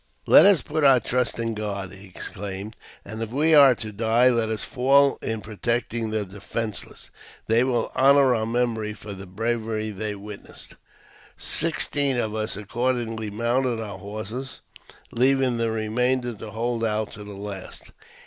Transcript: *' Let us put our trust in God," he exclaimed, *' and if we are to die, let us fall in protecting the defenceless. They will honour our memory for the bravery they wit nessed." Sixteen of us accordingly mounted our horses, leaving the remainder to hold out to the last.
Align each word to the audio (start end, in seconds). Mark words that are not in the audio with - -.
*' 0.17 0.19
Let 0.25 0.47
us 0.47 0.63
put 0.63 0.83
our 0.83 0.99
trust 0.99 1.37
in 1.37 1.53
God," 1.53 1.93
he 1.93 2.07
exclaimed, 2.07 2.75
*' 2.89 3.05
and 3.05 3.21
if 3.21 3.29
we 3.29 3.53
are 3.53 3.75
to 3.75 3.91
die, 3.91 4.29
let 4.31 4.49
us 4.49 4.63
fall 4.63 5.19
in 5.21 5.41
protecting 5.41 6.09
the 6.09 6.25
defenceless. 6.25 7.11
They 7.45 7.63
will 7.63 7.91
honour 7.95 8.33
our 8.33 8.47
memory 8.47 8.93
for 8.95 9.13
the 9.13 9.27
bravery 9.27 9.91
they 9.91 10.15
wit 10.15 10.43
nessed." 10.43 10.73
Sixteen 11.37 12.17
of 12.17 12.33
us 12.33 12.57
accordingly 12.57 13.29
mounted 13.29 13.79
our 13.79 13.99
horses, 13.99 14.61
leaving 15.11 15.57
the 15.57 15.69
remainder 15.69 16.33
to 16.33 16.49
hold 16.49 16.83
out 16.83 17.11
to 17.11 17.23
the 17.23 17.33
last. 17.33 17.91